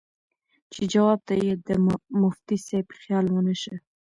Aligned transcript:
چې 0.73 0.81
جواب 0.93 1.19
ته 1.27 1.33
ئې 1.41 1.51
د 1.67 1.69
مفتي 2.21 2.57
صېب 2.67 2.87
خيال 3.01 3.25
ونۀ 3.29 3.55
شۀ 3.61 3.73